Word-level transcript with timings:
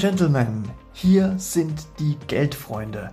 Gentlemen, 0.00 0.64
hier 0.94 1.34
sind 1.36 1.86
die 1.98 2.16
Geldfreunde. 2.26 3.10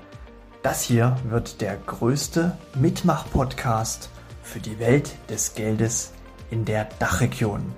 Das 0.63 0.83
hier 0.83 1.17
wird 1.27 1.59
der 1.59 1.75
größte 1.75 2.57
Mitmach-Podcast 2.75 4.09
für 4.41 4.61
die 4.61 4.79
Welt 4.79 5.13
des 5.29 5.53
Geldes 5.53 6.13
in 6.49 6.63
der 6.63 6.87
Dachregion. 6.97 7.73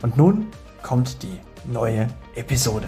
Und 0.00 0.16
nun 0.16 0.46
kommt 0.82 1.22
die 1.22 1.38
neue 1.70 2.06
Episode. 2.34 2.86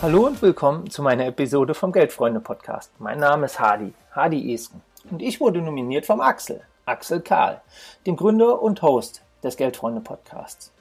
Hallo 0.00 0.28
und 0.28 0.40
willkommen 0.42 0.88
zu 0.90 1.02
meiner 1.02 1.26
Episode 1.26 1.74
vom 1.74 1.90
Geldfreunde 1.90 2.38
Podcast. 2.38 2.92
Mein 3.00 3.18
Name 3.18 3.46
ist 3.46 3.58
Hadi, 3.58 3.92
Hadi 4.12 4.54
Esken. 4.54 4.80
Und 5.10 5.20
ich 5.20 5.40
wurde 5.40 5.60
nominiert 5.60 6.06
vom 6.06 6.20
Axel, 6.20 6.62
Axel 6.88 7.20
Karl, 7.20 7.60
dem 8.06 8.14
Gründer 8.14 8.62
und 8.62 8.80
Host 8.80 9.22
des 9.42 9.56
Geldfreunde 9.56 10.00
Podcasts. 10.00 10.72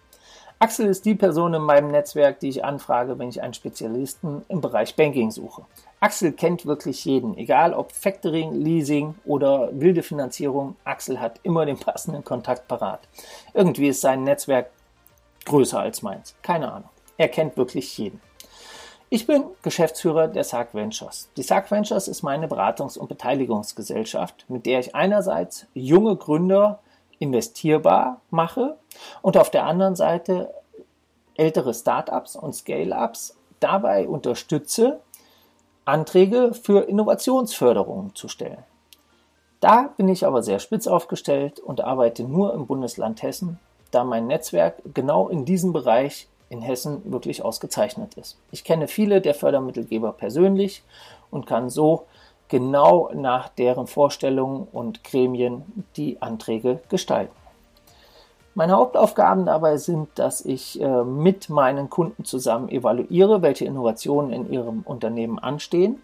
Axel 0.60 0.86
ist 0.86 1.04
die 1.04 1.16
Person 1.16 1.56
in 1.56 1.64
meinem 1.64 1.90
Netzwerk, 1.90 2.40
die 2.40 2.50
ich 2.50 2.64
anfrage, 2.64 3.18
wenn 3.18 3.30
ich 3.30 3.42
einen 3.42 3.56
Spezialisten 3.56 4.46
im 4.48 4.62
Bereich 4.62 4.96
Banking 4.96 5.32
suche. 5.32 5.66
Axel 6.00 6.32
kennt 6.32 6.68
wirklich 6.68 7.04
jeden, 7.06 7.36
egal 7.40 7.74
ob 7.74 7.92
Factoring, 7.92 8.54
Leasing 8.54 9.16
oder 9.26 9.70
wilde 9.74 10.04
Finanzierung. 10.04 10.76
Axel 10.84 11.20
hat 11.20 11.40
immer 11.42 11.66
den 11.66 11.80
passenden 11.80 12.24
Kontakt 12.24 12.68
parat. 12.68 13.00
Irgendwie 13.56 13.88
ist 13.88 14.02
sein 14.02 14.24
Netzwerk 14.24 14.70
größer 15.46 15.80
als 15.80 16.04
meins. 16.04 16.36
Keine 16.44 16.72
Ahnung. 16.72 16.90
Er 17.18 17.30
kennt 17.30 17.58
wirklich 17.58 17.98
jeden. 17.98 18.22
Ich 19.10 19.28
bin 19.28 19.44
Geschäftsführer 19.62 20.28
der 20.28 20.44
SAG 20.44 20.70
Ventures. 20.74 21.30
Die 21.38 21.44
SAG 21.44 21.70
Ventures 21.70 22.08
ist 22.08 22.24
meine 22.24 22.48
Beratungs- 22.48 22.98
und 22.98 23.08
Beteiligungsgesellschaft, 23.08 24.46
mit 24.48 24.66
der 24.66 24.80
ich 24.80 24.96
einerseits 24.96 25.68
junge 25.76 26.16
Gründer 26.16 26.80
investierbar 27.20 28.22
mache 28.32 28.78
und 29.22 29.38
auf 29.38 29.52
der 29.52 29.66
anderen 29.66 29.96
Seite 29.96 30.52
ältere 31.36 31.74
Startups 31.74 32.36
und 32.36 32.56
Scale-ups 32.56 33.38
dabei 33.60 34.08
unterstütze, 34.08 35.00
Anträge 35.86 36.54
für 36.54 36.82
Innovationsförderungen 36.90 38.16
zu 38.16 38.28
stellen. 38.28 38.64
Da 39.60 39.94
bin 39.98 40.10
ich 40.10 40.26
aber 40.26 40.42
sehr 40.42 40.60
spitz 40.60 40.88
aufgestellt 40.88 41.60
und 41.60 41.82
arbeite 41.82 42.24
nur 42.24 42.54
im 42.56 42.66
Bundesland 42.66 43.22
Hessen, 43.22 43.60
da 43.92 44.04
mein 44.04 44.26
Netzwerk 44.26 44.82
genau 44.94 45.30
in 45.30 45.46
diesem 45.46 45.74
Bereich 45.74 46.28
in 46.56 46.62
Hessen 46.62 47.12
wirklich 47.12 47.44
ausgezeichnet 47.44 48.16
ist. 48.16 48.38
Ich 48.52 48.64
kenne 48.64 48.88
viele 48.88 49.22
der 49.22 49.34
Fördermittelgeber 49.34 50.12
persönlich 50.14 50.84
und 51.32 51.46
kann 51.46 51.70
so 51.70 52.06
genau 52.48 53.10
nach 53.14 53.50
deren 53.50 53.88
Vorstellungen 53.88 54.68
und 54.72 55.04
Gremien 55.04 55.64
die 55.98 56.22
Anträge 56.22 56.80
gestalten. 56.90 57.36
Meine 58.54 58.74
Hauptaufgaben 58.74 59.46
dabei 59.46 59.76
sind, 59.76 60.08
dass 60.16 60.40
ich 60.40 60.80
äh, 60.80 61.04
mit 61.04 61.50
meinen 61.50 61.90
Kunden 61.90 62.24
zusammen 62.24 62.70
evaluiere, 62.70 63.42
welche 63.42 63.66
Innovationen 63.66 64.32
in 64.32 64.50
ihrem 64.50 64.82
Unternehmen 64.84 65.40
anstehen, 65.40 66.02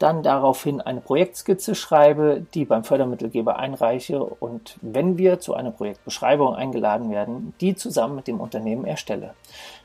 dann 0.00 0.22
daraufhin 0.22 0.80
eine 0.80 1.00
Projektskizze 1.00 1.74
schreibe, 1.74 2.44
die 2.54 2.64
beim 2.64 2.84
Fördermittelgeber 2.84 3.58
einreiche 3.58 4.24
und 4.24 4.78
wenn 4.80 5.18
wir 5.18 5.40
zu 5.40 5.54
einer 5.54 5.70
Projektbeschreibung 5.70 6.54
eingeladen 6.54 7.10
werden, 7.10 7.54
die 7.60 7.76
zusammen 7.76 8.16
mit 8.16 8.26
dem 8.26 8.40
Unternehmen 8.40 8.86
erstelle. 8.86 9.34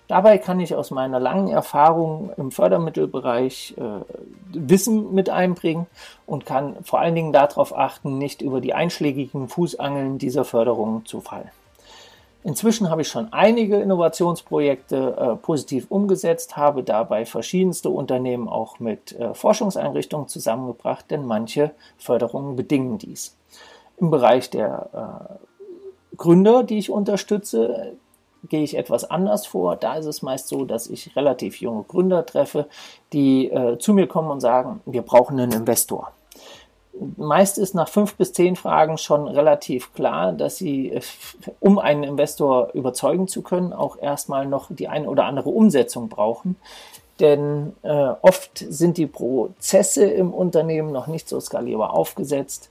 Dabei 0.07 0.37
kann 0.37 0.59
ich 0.59 0.73
aus 0.73 0.89
meiner 0.91 1.19
langen 1.19 1.49
Erfahrung 1.49 2.31
im 2.37 2.51
Fördermittelbereich 2.51 3.75
äh, 3.77 3.81
Wissen 4.53 5.13
mit 5.13 5.29
einbringen 5.29 5.87
und 6.25 6.45
kann 6.45 6.77
vor 6.83 6.99
allen 6.99 7.15
Dingen 7.15 7.33
darauf 7.33 7.75
achten, 7.75 8.17
nicht 8.17 8.41
über 8.41 8.61
die 8.61 8.73
einschlägigen 8.73 9.49
Fußangeln 9.49 10.17
dieser 10.17 10.45
Förderungen 10.45 11.05
zu 11.05 11.21
fallen. 11.21 11.49
Inzwischen 12.45 12.91
habe 12.91 13.01
ich 13.01 13.07
schon 13.07 13.33
einige 13.33 13.77
Innovationsprojekte 13.77 15.17
äh, 15.17 15.35
positiv 15.35 15.87
umgesetzt, 15.89 16.55
habe 16.55 16.83
dabei 16.83 17.25
verschiedenste 17.25 17.89
Unternehmen 17.89 18.47
auch 18.47 18.79
mit 18.79 19.13
äh, 19.13 19.33
Forschungseinrichtungen 19.33 20.27
zusammengebracht, 20.27 21.09
denn 21.09 21.25
manche 21.25 21.71
Förderungen 21.97 22.55
bedingen 22.55 22.99
dies. 22.99 23.35
Im 23.97 24.11
Bereich 24.11 24.51
der 24.51 25.39
äh, 26.11 26.15
Gründer, 26.17 26.63
die 26.63 26.77
ich 26.77 26.91
unterstütze, 26.91 27.93
gehe 28.47 28.61
ich 28.61 28.77
etwas 28.77 29.09
anders 29.09 29.47
vor. 29.47 29.75
Da 29.75 29.95
ist 29.95 30.05
es 30.05 30.21
meist 30.21 30.47
so, 30.47 30.65
dass 30.65 30.85
ich 30.85 31.15
relativ 31.15 31.59
junge 31.59 31.81
Gründer 31.81 32.27
treffe, 32.27 32.67
die 33.11 33.49
äh, 33.49 33.79
zu 33.79 33.91
mir 33.91 34.05
kommen 34.05 34.29
und 34.29 34.41
sagen, 34.41 34.81
wir 34.85 35.01
brauchen 35.01 35.39
einen 35.39 35.51
Investor. 35.51 36.11
Meist 37.17 37.57
ist 37.57 37.75
nach 37.75 37.89
fünf 37.89 38.15
bis 38.15 38.33
zehn 38.33 38.55
Fragen 38.55 38.97
schon 38.97 39.27
relativ 39.27 39.93
klar, 39.93 40.31
dass 40.31 40.57
sie, 40.57 40.91
äh, 40.91 41.01
um 41.59 41.79
einen 41.79 42.03
Investor 42.03 42.69
überzeugen 42.73 43.27
zu 43.27 43.41
können, 43.41 43.73
auch 43.73 43.97
erstmal 43.99 44.45
noch 44.45 44.67
die 44.69 44.87
eine 44.87 45.09
oder 45.09 45.25
andere 45.25 45.49
Umsetzung 45.49 46.09
brauchen. 46.09 46.55
Denn 47.19 47.73
äh, 47.83 48.11
oft 48.21 48.57
sind 48.57 48.97
die 48.97 49.07
Prozesse 49.07 50.05
im 50.05 50.33
Unternehmen 50.33 50.91
noch 50.91 51.07
nicht 51.07 51.29
so 51.29 51.39
skalierbar 51.39 51.93
aufgesetzt 51.93 52.69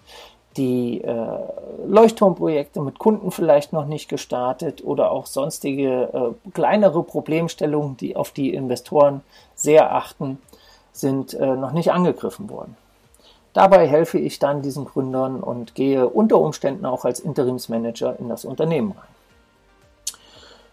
die 0.56 1.02
äh, 1.02 1.38
Leuchtturmprojekte 1.86 2.80
mit 2.80 2.98
Kunden 2.98 3.30
vielleicht 3.30 3.72
noch 3.72 3.86
nicht 3.86 4.08
gestartet 4.08 4.84
oder 4.84 5.10
auch 5.10 5.26
sonstige 5.26 6.34
äh, 6.44 6.50
kleinere 6.52 7.02
Problemstellungen, 7.02 7.96
die 7.96 8.16
auf 8.16 8.30
die 8.30 8.54
Investoren 8.54 9.22
sehr 9.54 9.92
achten, 9.94 10.38
sind 10.92 11.34
äh, 11.34 11.56
noch 11.56 11.72
nicht 11.72 11.92
angegriffen 11.92 12.48
worden. 12.50 12.76
Dabei 13.54 13.86
helfe 13.86 14.18
ich 14.18 14.40
dann 14.40 14.62
diesen 14.62 14.84
Gründern 14.84 15.40
und 15.40 15.76
gehe 15.76 16.08
unter 16.08 16.38
Umständen 16.38 16.84
auch 16.84 17.04
als 17.04 17.20
Interimsmanager 17.20 18.18
in 18.18 18.28
das 18.28 18.44
Unternehmen 18.44 18.92
rein. 18.92 19.13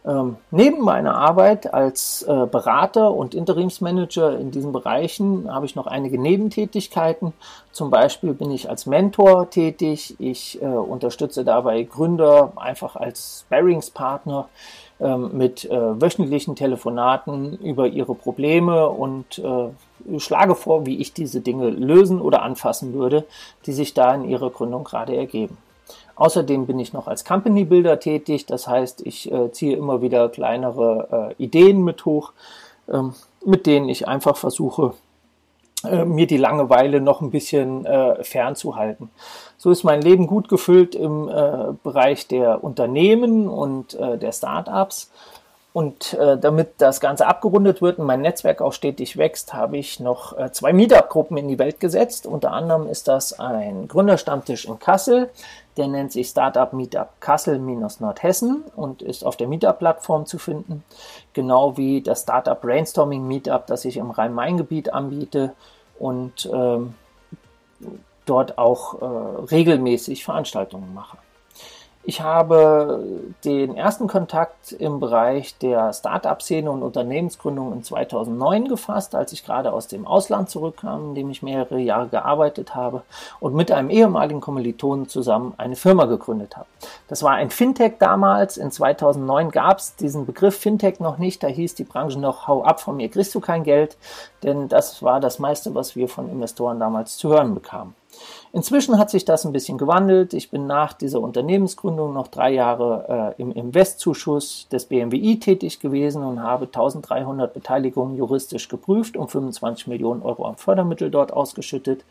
Ähm, 0.04 0.38
neben 0.50 0.84
meiner 0.84 1.16
Arbeit 1.16 1.76
als 1.76 2.24
äh, 2.24 2.48
Berater 2.48 3.14
und 3.14 3.36
Interimsmanager 3.36 4.38
in 4.40 4.50
diesen 4.50 4.72
Bereichen 4.72 5.54
habe 5.54 5.68
ich 5.68 5.76
noch 5.76 5.86
einige 5.86 6.20
Nebentätigkeiten. 6.20 7.34
Zum 7.72 7.92
Beispiel 7.92 8.34
bin 8.34 8.50
ich 8.50 8.68
als 8.68 8.88
Mentor 8.88 9.52
tätig. 9.52 10.16
Ich 10.18 10.60
äh, 10.60 10.66
unterstütze 10.66 11.46
dabei 11.46 11.84
Gründer 11.84 12.54
einfach 12.56 12.96
als 12.96 13.46
Sparringspartner 13.46 14.50
äh, 15.00 15.18
mit 15.18 15.70
wöchentlichen 15.70 16.56
Telefonaten 16.56 17.58
über 17.58 17.86
ihre 17.86 18.16
Probleme 18.16 18.90
und 18.90 19.38
äh, 19.38 20.20
schlage 20.20 20.56
vor, 20.56 20.88
wie 20.88 20.98
ich 20.98 21.14
diese 21.14 21.42
Dinge 21.42 21.70
lösen 21.70 22.22
oder 22.22 22.42
anfassen 22.42 22.94
würde, 22.94 23.26
die 23.68 23.74
sich 23.74 23.94
da 23.94 24.16
in 24.16 24.28
ihrer 24.28 24.50
Gründung 24.50 24.84
gerade 24.84 25.16
ergeben. 25.16 25.58
Außerdem 26.16 26.68
bin 26.68 26.80
ich 26.80 26.94
noch 26.94 27.08
als 27.08 27.26
Company 27.26 27.66
Builder 27.66 28.00
tätig, 28.00 28.46
das 28.46 28.68
heißt, 28.68 29.06
ich 29.06 29.32
äh, 29.32 29.52
ziehe 29.52 29.76
immer 29.76 30.02
wieder 30.02 30.30
kleinere 30.30 31.34
äh, 31.40 31.44
Ideen 31.44 31.84
mit 31.84 32.06
hoch, 32.06 32.34
ähm, 32.92 33.14
mit 33.46 33.66
denen 33.66 33.90
ich 33.90 34.08
einfach 34.08 34.38
versuche, 34.38 34.94
äh, 35.84 36.06
mir 36.06 36.28
die 36.28 36.38
Langeweile 36.38 37.02
noch 37.02 37.22
ein 37.22 37.32
bisschen 37.32 37.86
äh, 37.86 38.24
fernzuhalten. 38.24 39.10
So 39.58 39.72
ist 39.72 39.84
mein 39.84 40.02
Leben 40.02 40.28
gut 40.28 40.48
gefüllt 40.48 40.94
im 40.94 41.28
äh, 41.28 41.74
Bereich 41.84 42.28
der 42.28 42.64
Unternehmen 42.64 43.48
und 43.48 43.96
äh, 43.96 44.18
der 44.18 44.32
Startups. 44.32 45.12
Und 45.74 46.14
äh, 46.16 46.38
damit 46.38 46.74
das 46.80 47.00
Ganze 47.00 47.28
abgerundet 47.28 47.82
wird 47.82 47.98
und 47.98 48.06
mein 48.06 48.20
Netzwerk 48.20 48.62
auch 48.62 48.74
stetig 48.74 49.16
wächst, 49.16 49.54
habe 49.54 49.78
ich 49.78 50.02
noch 50.02 50.38
äh, 50.38 50.52
zwei 50.52 50.74
Meetup-Gruppen 50.74 51.38
in 51.38 51.48
die 51.48 51.60
Welt 51.60 51.80
gesetzt. 51.80 52.26
Unter 52.26 52.52
anderem 52.52 52.88
ist 52.88 53.08
das 53.08 53.40
ein 53.40 53.88
Gründerstammtisch 53.88 54.66
in 54.66 54.80
Kassel, 54.80 55.30
der 55.78 55.88
nennt 55.88 56.12
sich 56.12 56.28
Startup 56.28 56.74
Meetup 56.74 57.22
Kassel-Nordhessen 57.22 58.66
und 58.76 59.02
ist 59.02 59.26
auf 59.26 59.38
der 59.38 59.48
Meetup-Plattform 59.48 60.26
zu 60.26 60.40
finden. 60.40 60.84
Genau 61.32 61.78
wie 61.78 62.02
das 62.02 62.24
Startup 62.24 62.60
Brainstorming 62.60 63.26
Meetup, 63.26 63.66
das 63.68 63.86
ich 63.86 63.96
im 63.96 64.12
Rhein-Main-Gebiet 64.12 64.92
anbiete 64.92 65.54
und 65.98 66.50
ähm, 66.52 66.96
dort 68.26 68.58
auch 68.58 69.02
äh, 69.02 69.06
regelmäßig 69.52 70.26
Veranstaltungen 70.26 70.94
mache. 70.94 71.18
Ich 72.04 72.22
habe 72.22 73.04
den 73.46 73.76
ersten 73.76 74.08
Kontakt 74.08 74.72
im 74.72 75.00
Bereich 75.00 75.56
der 75.60 75.94
Start-up-Szene 75.94 76.72
und 76.72 76.82
Unternehmensgründung 76.82 77.74
in 77.74 77.84
2009 77.84 78.68
gefasst, 78.68 79.14
als 79.14 79.34
ich 79.34 79.46
gerade 79.46 79.72
aus 79.72 79.86
dem 79.86 80.08
Ausland 80.08 80.50
zurückkam, 80.50 81.10
in 81.10 81.16
dem 81.16 81.30
ich 81.30 81.44
mehrere 81.44 81.78
Jahre 81.78 82.08
gearbeitet 82.08 82.74
habe 82.74 83.04
und 83.40 83.54
mit 83.54 83.72
einem 83.72 83.92
ehemaligen 83.92 84.42
Kommilitonen 84.42 85.10
zusammen 85.10 85.54
eine 85.58 85.76
Firma 85.76 86.06
gegründet 86.06 86.58
habe. 86.58 86.66
Das 87.08 87.22
war 87.22 87.34
ein 87.34 87.52
Fintech 87.52 88.00
damals. 88.00 88.58
In 88.58 88.72
2009 88.72 89.52
gab 89.52 89.78
es 89.78 89.96
diesen 89.96 90.26
Begriff 90.26 90.58
Fintech 90.58 91.00
noch 91.00 91.20
nicht. 91.20 91.44
Da 91.44 91.48
hieß 91.48 91.76
die 91.76 91.84
Branche 91.84 92.20
noch, 92.20 92.48
hau 92.48 92.64
ab 92.64 92.82
von 92.82 92.98
mir, 92.98 93.10
kriegst 93.10 93.36
du 93.36 93.40
kein 93.40 93.64
Geld. 93.64 93.96
Denn 94.42 94.70
das 94.70 95.04
war 95.04 95.20
das 95.20 95.38
meiste, 95.38 95.76
was 95.76 95.96
wir 95.96 96.10
von 96.10 96.32
Investoren 96.32 96.80
damals 96.80 97.18
zu 97.18 97.30
hören 97.30 97.54
bekamen. 97.54 97.94
Inzwischen 98.54 98.98
hat 98.98 99.10
sich 99.10 99.24
das 99.24 99.46
ein 99.46 99.54
bisschen 99.54 99.78
gewandelt. 99.78 100.34
Ich 100.34 100.52
bin 100.52 100.68
nach 100.68 100.94
dieser 100.94 101.22
Unternehmensgründung 101.22 102.14
noch 102.14 102.28
drei 102.28 102.52
Jahre 102.52 103.34
äh, 103.38 103.42
im 103.42 103.52
Investzuschuss 103.54 104.68
des 104.70 104.86
BMWI 104.86 105.40
tätig 105.40 105.80
gewesen 105.80 106.24
und 106.24 106.44
habe 106.44 106.66
1300 106.66 107.54
Beteiligungen 107.54 108.18
juristisch 108.18 108.68
geprüft 108.68 109.16
und 109.16 109.32
25 109.32 109.88
Millionen 109.88 110.22
Euro 110.22 110.46
an 110.46 110.58
Fördermittel 110.58 111.10
dort 111.10 111.32
ausgeschüttet. 111.32 112.04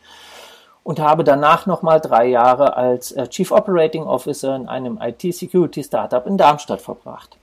und 0.83 0.99
habe 0.99 1.23
danach 1.23 1.67
nochmal 1.67 2.01
drei 2.01 2.25
Jahre 2.25 2.75
als 2.75 3.11
äh, 3.11 3.27
Chief 3.27 3.51
Operating 3.51 4.03
Officer 4.03 4.55
in 4.55 4.67
einem 4.67 4.97
IT-Security-Startup 4.99 6.25
in 6.25 6.37
Darmstadt 6.37 6.81
verbracht. 6.81 7.37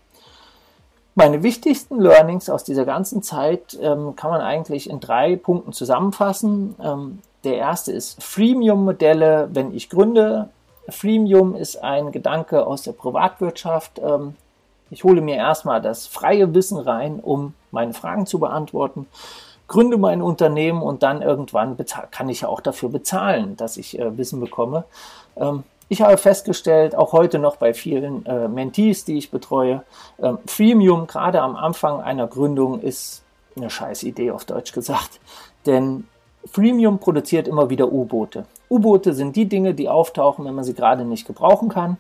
Meine 1.15 1.43
wichtigsten 1.43 2.01
Learnings 2.01 2.49
aus 2.49 2.65
dieser 2.65 2.85
ganzen 2.85 3.23
Zeit 3.23 3.79
ähm, 3.81 4.15
kann 4.17 4.31
man 4.31 4.41
eigentlich 4.41 4.89
in 4.89 5.01
drei 5.01 5.37
Punkten 5.37 5.73
zusammenfassen. 5.73 6.77
Ähm, 6.83 7.19
der 7.49 7.59
erste 7.59 7.93
ist 7.93 8.23
Freemium-Modelle, 8.23 9.49
wenn 9.53 9.75
ich 9.75 9.91
gründe. 9.91 10.49
Freemium 10.89 11.55
ist 11.55 11.83
ein 11.83 12.13
Gedanke 12.13 12.67
aus 12.67 12.83
der 12.83 12.93
Privatwirtschaft. 12.93 13.99
Ähm, 13.99 14.37
ich 14.91 15.05
hole 15.05 15.21
mir 15.21 15.37
erstmal 15.37 15.83
das 15.83 16.07
freie 16.07 16.55
Wissen 16.55 16.79
rein, 16.79 17.21
um 17.21 17.55
meine 17.71 17.93
Fragen 17.93 18.27
zu 18.27 18.39
beantworten 18.39 19.07
gründe 19.69 19.99
mein 19.99 20.23
Unternehmen 20.23 20.83
und 20.83 21.03
dann 21.03 21.23
irgendwann 21.23 21.77
kann 22.11 22.29
ich 22.29 22.41
ja 22.41 22.49
auch 22.49 22.61
dafür 22.61 22.89
bezahlen, 22.89 23.57
dass 23.57 23.77
ich 23.77 23.99
äh, 23.99 24.17
Wissen 24.17 24.41
bekomme. 24.41 24.85
Ähm, 25.37 25.63
ich 25.91 26.03
habe 26.03 26.17
festgestellt, 26.19 26.95
auch 26.95 27.13
heute 27.13 27.39
noch 27.39 27.57
bei 27.57 27.73
vielen 27.73 28.27
äh, 28.27 28.49
Mentees, 28.49 29.05
die 29.05 29.17
ich 29.17 29.31
betreue, 29.31 29.85
äh, 30.19 30.33
Freemium 30.47 31.07
gerade 31.07 31.41
am 31.41 31.55
Anfang 31.55 32.01
einer 32.01 32.27
Gründung 32.27 32.81
ist 32.81 33.23
eine 33.57 33.71
scheiß 33.71 34.03
Idee 34.03 34.31
auf 34.31 34.45
Deutsch 34.45 34.73
gesagt. 34.73 35.21
Denn 35.67 36.09
Freemium 36.45 36.99
produziert 36.99 37.49
immer 37.49 37.71
wieder 37.71 37.93
U-Boote. 37.93 38.47
U-Boote 38.71 39.15
sind 39.15 39.37
die 39.37 39.47
Dinge, 39.47 39.75
die 39.75 39.89
auftauchen, 39.89 40.45
wenn 40.45 40.55
man 40.55 40.65
sie 40.65 40.75
gerade 40.75 41.05
nicht 41.05 41.27
gebrauchen 41.27 41.69
kann. 41.69 41.99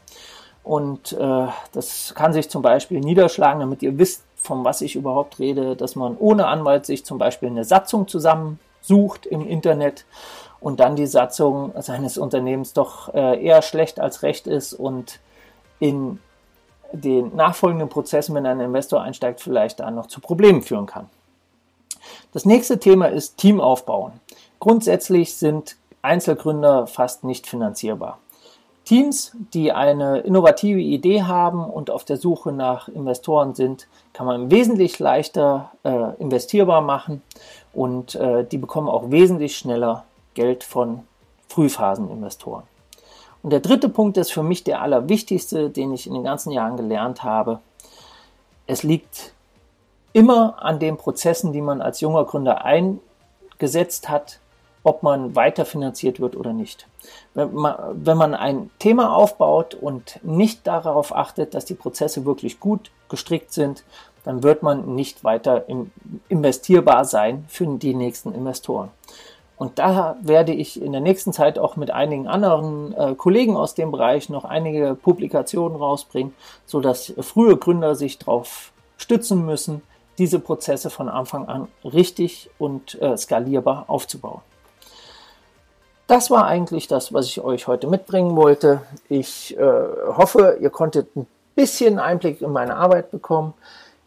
Und 0.62 1.12
äh, 1.12 1.46
das 1.72 2.14
kann 2.14 2.32
sich 2.32 2.50
zum 2.50 2.62
Beispiel 2.62 3.00
niederschlagen, 3.00 3.60
damit 3.60 3.82
ihr 3.82 3.98
wisst, 3.98 4.24
von 4.36 4.64
was 4.64 4.80
ich 4.80 4.96
überhaupt 4.96 5.38
rede, 5.38 5.76
dass 5.76 5.96
man 5.96 6.16
ohne 6.18 6.46
Anwalt 6.46 6.86
sich 6.86 7.04
zum 7.04 7.18
Beispiel 7.18 7.48
eine 7.48 7.64
Satzung 7.64 8.06
zusammensucht 8.06 9.26
im 9.26 9.46
Internet 9.46 10.04
und 10.60 10.80
dann 10.80 10.96
die 10.96 11.06
Satzung 11.06 11.72
seines 11.80 12.18
Unternehmens 12.18 12.72
doch 12.72 13.12
äh, 13.14 13.42
eher 13.42 13.62
schlecht 13.62 14.00
als 14.00 14.22
recht 14.22 14.46
ist 14.46 14.72
und 14.72 15.20
in 15.80 16.18
den 16.92 17.34
nachfolgenden 17.36 17.88
Prozessen, 17.88 18.34
wenn 18.34 18.46
ein 18.46 18.60
Investor 18.60 19.02
einsteigt, 19.02 19.40
vielleicht 19.40 19.80
dann 19.80 19.94
noch 19.94 20.06
zu 20.06 20.20
Problemen 20.20 20.62
führen 20.62 20.86
kann. 20.86 21.08
Das 22.32 22.44
nächste 22.44 22.78
Thema 22.78 23.06
ist 23.06 23.36
Team 23.36 23.60
aufbauen. 23.60 24.12
Grundsätzlich 24.58 25.36
sind 25.36 25.76
Einzelgründer 26.02 26.86
fast 26.86 27.24
nicht 27.24 27.46
finanzierbar. 27.46 28.18
Teams, 28.84 29.32
die 29.52 29.70
eine 29.70 30.20
innovative 30.20 30.80
Idee 30.80 31.22
haben 31.24 31.62
und 31.62 31.90
auf 31.90 32.04
der 32.04 32.16
Suche 32.16 32.52
nach 32.52 32.88
Investoren 32.88 33.54
sind, 33.54 33.86
kann 34.14 34.24
man 34.24 34.50
wesentlich 34.50 34.98
leichter 34.98 35.72
äh, 35.84 36.14
investierbar 36.18 36.80
machen 36.80 37.22
und 37.74 38.14
äh, 38.14 38.44
die 38.44 38.56
bekommen 38.56 38.88
auch 38.88 39.10
wesentlich 39.10 39.58
schneller 39.58 40.04
Geld 40.32 40.64
von 40.64 41.00
Frühphaseninvestoren. 41.48 42.62
Und 43.42 43.50
der 43.50 43.60
dritte 43.60 43.90
Punkt 43.90 44.16
ist 44.16 44.32
für 44.32 44.42
mich 44.42 44.64
der 44.64 44.80
allerwichtigste, 44.80 45.68
den 45.68 45.92
ich 45.92 46.06
in 46.06 46.14
den 46.14 46.24
ganzen 46.24 46.50
Jahren 46.50 46.78
gelernt 46.78 47.22
habe. 47.22 47.60
Es 48.66 48.82
liegt 48.82 49.34
immer 50.14 50.62
an 50.62 50.78
den 50.78 50.96
Prozessen, 50.96 51.52
die 51.52 51.60
man 51.60 51.82
als 51.82 52.00
junger 52.00 52.24
Gründer 52.24 52.64
eingesetzt 52.64 54.08
hat, 54.08 54.40
ob 54.88 55.02
man 55.02 55.36
weiterfinanziert 55.36 56.18
wird 56.18 56.34
oder 56.34 56.54
nicht. 56.54 56.88
Wenn 57.34 57.52
man, 57.52 58.34
ein 58.34 58.70
Thema 58.78 59.14
aufbaut 59.14 59.74
und 59.74 60.18
nicht 60.22 60.66
darauf 60.66 61.14
achtet, 61.14 61.54
dass 61.54 61.66
die 61.66 61.74
Prozesse 61.74 62.24
wirklich 62.24 62.58
gut 62.58 62.90
gestrickt 63.10 63.52
sind, 63.52 63.84
dann 64.24 64.42
wird 64.42 64.62
man 64.62 64.94
nicht 64.94 65.24
weiter 65.24 65.66
investierbar 66.28 67.04
sein 67.04 67.44
für 67.48 67.66
die 67.66 67.94
nächsten 67.94 68.32
Investoren. 68.34 68.90
Und 69.58 69.78
da 69.78 70.16
werde 70.22 70.52
ich 70.52 70.80
in 70.80 70.92
der 70.92 71.00
nächsten 71.00 71.32
Zeit 71.32 71.58
auch 71.58 71.76
mit 71.76 71.90
einigen 71.90 72.28
anderen 72.28 72.94
äh, 72.94 73.14
Kollegen 73.14 73.56
aus 73.56 73.74
dem 73.74 73.90
Bereich 73.90 74.30
noch 74.30 74.44
einige 74.44 74.94
Publikationen 74.94 75.76
rausbringen, 75.76 76.32
so 76.64 76.80
dass 76.80 77.12
frühe 77.20 77.56
Gründer 77.56 77.94
sich 77.94 78.18
darauf 78.18 78.72
stützen 78.96 79.44
müssen, 79.44 79.82
diese 80.16 80.38
Prozesse 80.38 80.90
von 80.90 81.08
Anfang 81.08 81.48
an 81.48 81.68
richtig 81.84 82.50
und 82.58 83.00
äh, 83.02 83.16
skalierbar 83.16 83.84
aufzubauen. 83.88 84.40
Das 86.08 86.30
war 86.30 86.46
eigentlich 86.46 86.88
das, 86.88 87.12
was 87.12 87.26
ich 87.26 87.42
euch 87.42 87.66
heute 87.66 87.86
mitbringen 87.86 88.34
wollte. 88.34 88.80
Ich 89.10 89.56
äh, 89.58 89.62
hoffe, 90.16 90.56
ihr 90.58 90.70
konntet 90.70 91.14
ein 91.14 91.26
bisschen 91.54 91.98
Einblick 91.98 92.40
in 92.40 92.50
meine 92.50 92.76
Arbeit 92.76 93.10
bekommen. 93.10 93.52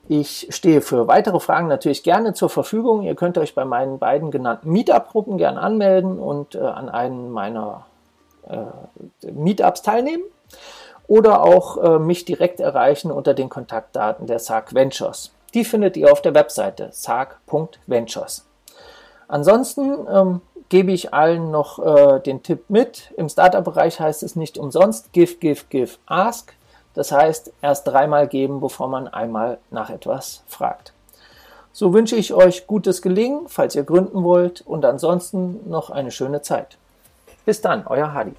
Ich 0.10 0.48
stehe 0.50 0.82
für 0.82 1.08
weitere 1.08 1.40
Fragen 1.40 1.68
natürlich 1.68 2.02
gerne 2.02 2.34
zur 2.34 2.50
Verfügung. 2.50 3.04
Ihr 3.04 3.14
könnt 3.14 3.38
euch 3.38 3.54
bei 3.54 3.66
meinen 3.66 4.00
beiden 4.00 4.32
genannten 4.32 4.72
Meetup-Gruppen 4.72 5.38
gerne 5.38 5.62
anmelden 5.62 6.18
und 6.18 6.56
äh, 6.56 6.62
an 6.62 6.90
einen 6.90 7.30
meiner 7.30 7.86
äh, 8.50 9.32
Meetups 9.32 9.84
teilnehmen 9.84 10.24
oder 11.08 11.44
auch 11.44 11.78
äh, 11.78 12.00
mich 12.00 12.26
direkt 12.26 12.62
erreichen 12.62 13.12
unter 13.12 13.36
den 13.36 13.50
Kontaktdaten 13.50 14.26
der 14.26 14.40
SARC 14.40 14.74
Ventures. 14.74 15.32
Die 15.54 15.64
findet 15.64 15.96
ihr 15.98 16.12
auf 16.12 16.24
der 16.24 16.34
Webseite 16.34 16.90
sarc.ventures. 16.92 18.48
Ansonsten 19.28 20.08
ähm, 20.12 20.42
gebe 20.72 20.94
ich 20.94 21.14
allen 21.14 21.52
noch 21.52 21.80
äh, 21.80 22.22
den 22.22 22.44
Tipp 22.44 22.70
mit. 22.70 23.12
Im 23.18 23.28
Startup-Bereich 23.28 24.00
heißt 24.00 24.24
es 24.24 24.38
nicht 24.38 24.58
umsonst 24.58 25.12
Give, 25.12 25.36
Give, 25.36 25.64
Give, 25.70 25.98
Ask. 26.06 26.54
Das 26.94 27.12
heißt, 27.12 27.52
erst 27.62 27.88
dreimal 27.88 28.26
geben, 28.30 28.62
bevor 28.62 28.88
man 28.88 29.10
einmal 29.10 29.58
nach 29.70 29.90
etwas 29.90 30.44
fragt. 30.48 30.94
So 31.74 31.94
wünsche 31.94 32.16
ich 32.16 32.34
euch 32.34 32.68
gutes 32.68 33.02
Gelingen, 33.02 33.50
falls 33.50 33.76
ihr 33.76 33.84
gründen 33.84 34.24
wollt 34.24 34.62
und 34.62 34.86
ansonsten 34.86 35.70
noch 35.70 35.90
eine 35.90 36.10
schöne 36.10 36.42
Zeit. 36.42 36.78
Bis 37.44 37.60
dann, 37.60 37.86
euer 37.86 38.14
Hadi. 38.14 38.34